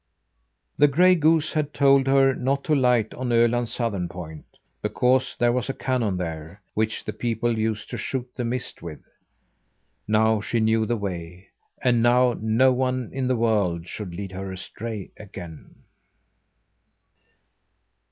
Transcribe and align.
The 0.79 0.87
gray 0.87 1.13
goose 1.13 1.53
had 1.53 1.75
told 1.75 2.07
her 2.07 2.33
not 2.33 2.63
to 2.63 2.73
light 2.73 3.13
on 3.13 3.29
Öland's 3.29 3.71
southern 3.71 4.09
point, 4.09 4.45
because 4.81 5.35
there 5.37 5.51
was 5.51 5.69
a 5.69 5.75
cannon 5.75 6.17
there, 6.17 6.63
which 6.73 7.03
the 7.03 7.13
people 7.13 7.55
used 7.55 7.87
to 7.91 7.99
shoot 7.99 8.27
the 8.35 8.43
mist 8.43 8.81
with. 8.81 9.03
Now 10.07 10.41
she 10.41 10.59
knew 10.59 10.87
the 10.87 10.97
way, 10.97 11.49
and 11.83 12.01
now 12.01 12.33
no 12.41 12.73
one 12.73 13.11
in 13.13 13.27
the 13.27 13.35
world 13.35 13.85
should 13.87 14.15
lead 14.15 14.31
her 14.31 14.51
astray 14.51 15.11
again. 15.17 15.83